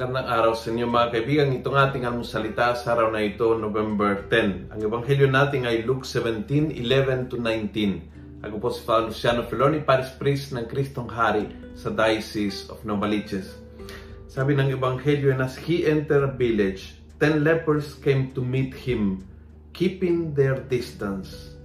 [0.00, 1.52] Magandang araw sa inyo mga kaibigan.
[1.60, 4.72] Itong ating almusalita sa araw na ito, November 10.
[4.72, 8.40] Ang ebanghelyo natin ay Luke 17, 11 to 19.
[8.40, 13.60] Ako po si Father Luciano Feloni, Paris Priest ng Kristong Hari sa Diocese of Novaliches.
[14.24, 19.20] Sabi ng ebanghelyo na as he entered a village, ten lepers came to meet him,
[19.76, 21.60] keeping their distance.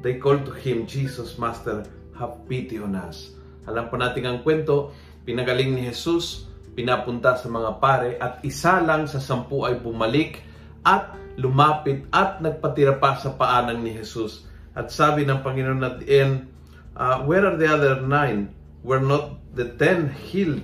[0.00, 1.84] They called to him, Jesus, Master,
[2.16, 3.36] have pity on us.
[3.68, 4.96] Alam po natin ang kwento,
[5.28, 10.42] pinagaling ni Jesus, pinapunta sa mga pare at isa lang sa sampu ay bumalik
[10.82, 14.46] at lumapit at nagpatira pa sa paanan ni Jesus.
[14.74, 16.50] At sabi ng Panginoon at the end,
[16.98, 18.50] uh, where are the other nine?
[18.82, 20.62] Were not the ten healed?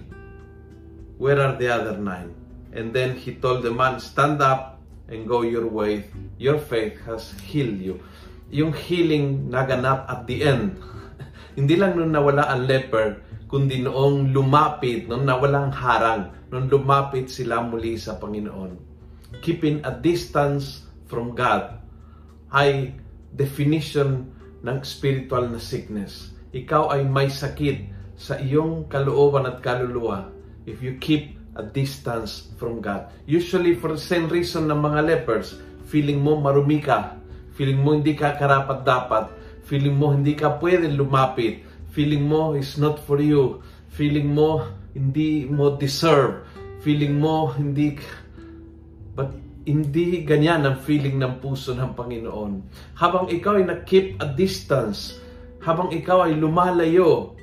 [1.17, 2.35] Where are the other nine?
[2.75, 4.79] And then he told the man, stand up
[5.11, 6.07] and go your way.
[6.39, 8.03] Your faith has healed you.
[8.51, 10.79] Yung healing naganap at the end.
[11.59, 17.59] Hindi lang nung nawala ang leper, kundi noong lumapit, noong nawalang harang, noong lumapit sila
[17.67, 18.79] muli sa Panginoon.
[19.43, 21.83] Keeping a distance from God
[22.55, 22.95] ay
[23.35, 24.31] definition
[24.63, 26.31] ng spiritual na sickness.
[26.55, 30.31] Ikaw ay may sakit sa iyong kalooban at kaluluwa
[30.71, 33.11] if you keep a distance from God.
[33.27, 35.59] Usually for the same reason ng mga lepers,
[35.91, 37.19] feeling mo marumi ka,
[37.59, 39.27] feeling mo hindi ka karapat dapat,
[39.67, 45.47] feeling mo hindi ka pwede lumapit, feeling mo is not for you, feeling mo hindi
[45.47, 46.43] mo deserve,
[46.83, 47.99] feeling mo hindi
[49.15, 49.31] but
[49.69, 52.53] hindi ganyan ang feeling ng puso ng Panginoon.
[52.97, 55.21] Habang ikaw ay na-keep a distance,
[55.61, 57.37] habang ikaw ay lumalayo,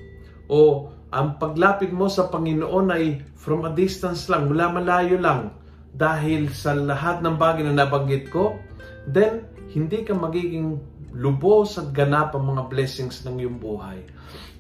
[0.50, 5.54] o ang paglapit mo sa Panginoon ay from a distance lang, mula malayo lang,
[5.94, 8.58] dahil sa lahat ng bagay na nabanggit ko,
[9.08, 9.46] then
[9.78, 10.82] hindi ka magiging
[11.14, 14.02] lubos at ganap ang mga blessings ng iyong buhay.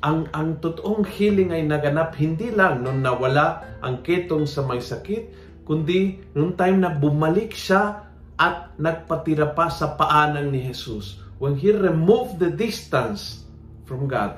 [0.05, 5.33] Ang, ang totoong healing ay naganap hindi lang nung nawala ang ketong sa may sakit,
[5.65, 8.05] kundi nung time na bumalik siya
[8.37, 11.17] at nagpatira pa sa paanan ni Jesus.
[11.41, 13.45] When he removed the distance
[13.89, 14.37] from God,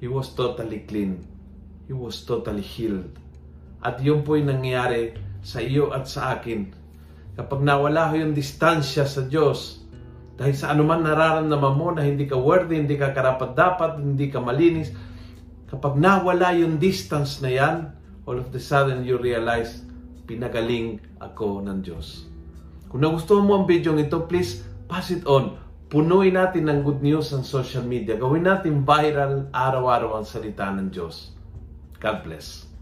[0.00, 1.20] he was totally clean.
[1.84, 3.20] He was totally healed.
[3.84, 6.72] At yun po'y nangyayari sa iyo at sa akin.
[7.36, 9.83] Kapag nawala ko yung distansya sa Diyos,
[10.34, 14.90] dahil sa anuman nararamdaman mo na hindi ka worthy, hindi ka karapat-dapat, hindi ka malinis,
[15.70, 17.76] kapag nawala yung distance na yan,
[18.26, 19.86] all of the sudden you realize,
[20.26, 22.26] pinagaling ako ng Diyos.
[22.90, 25.58] Kung nagustuhan mo ang video ito, please pass it on.
[25.86, 28.18] Punuin natin ng good news ang social media.
[28.18, 31.30] Gawin natin viral araw-araw ang salita ng Diyos.
[32.02, 32.73] God bless.